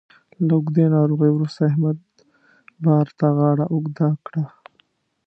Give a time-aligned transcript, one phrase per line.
[0.45, 1.97] له اوږدې ناروغۍ وروسته احمد
[2.83, 4.43] بار ته غاړه اوږده کړه